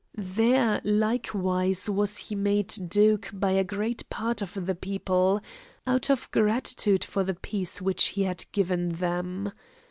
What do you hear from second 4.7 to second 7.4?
people, out of gratitude for the